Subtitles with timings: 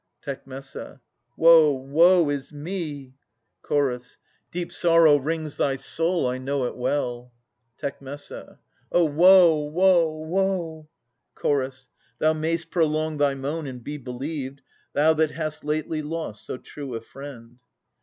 [0.19, 0.47] Tec.
[1.37, 3.13] Woe, woe is me!
[3.63, 4.17] Ch.
[4.49, 7.31] Deep sorrow wrings thy soul, I know it well.
[7.77, 8.01] Tec.
[8.01, 10.89] O woe, woe, woe!
[11.39, 11.87] Ch.
[12.17, 14.63] Thou may'st prolong thy moan, and be believed.
[14.93, 17.59] Thou that hast fately lost so true a friend.